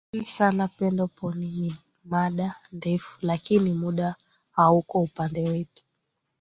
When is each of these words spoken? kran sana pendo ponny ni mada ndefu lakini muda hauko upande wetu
kran 0.11 0.23
sana 0.35 0.65
pendo 0.77 1.03
ponny 1.15 1.45
ni 1.57 1.71
mada 2.09 2.55
ndefu 2.71 3.17
lakini 3.21 3.73
muda 3.73 4.15
hauko 4.51 4.99
upande 5.01 5.49
wetu 5.49 5.83